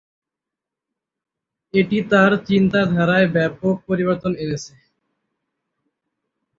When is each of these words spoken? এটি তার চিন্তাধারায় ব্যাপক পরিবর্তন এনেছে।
এটি 1.73 1.97
তার 2.11 2.31
চিন্তাধারায় 2.47 3.27
ব্যাপক 3.35 3.75
পরিবর্তন 3.87 4.31
এনেছে। 4.43 4.73